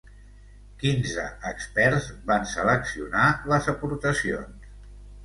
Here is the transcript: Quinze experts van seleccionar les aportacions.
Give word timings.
Quinze 0.83 1.25
experts 1.49 2.07
van 2.31 2.47
seleccionar 2.53 3.27
les 3.53 3.69
aportacions. 3.75 4.73